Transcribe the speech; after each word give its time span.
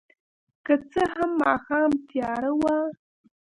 که 0.65 0.73
څه 0.91 1.01
هم 1.13 1.29
ماښام 1.43 1.91
تیاره 2.09 2.51
وه. 2.61 2.77